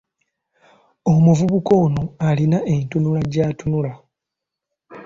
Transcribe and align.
Omuvubuka 1.13 1.73
ono 1.83 2.03
alina 2.27 2.59
entunula 2.73 3.21
gy'atunula. 3.31 3.91